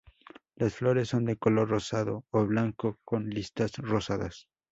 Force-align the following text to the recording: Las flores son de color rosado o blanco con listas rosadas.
Las 0.55 0.73
flores 0.77 1.09
son 1.09 1.25
de 1.25 1.37
color 1.37 1.69
rosado 1.69 2.25
o 2.31 2.43
blanco 2.47 2.97
con 3.05 3.29
listas 3.29 3.77
rosadas. 3.77 4.47